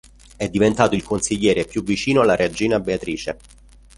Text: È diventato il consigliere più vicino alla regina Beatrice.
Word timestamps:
È 0.35 0.49
diventato 0.49 0.95
il 0.95 1.03
consigliere 1.03 1.65
più 1.65 1.83
vicino 1.83 2.21
alla 2.21 2.35
regina 2.35 2.79
Beatrice. 2.79 3.37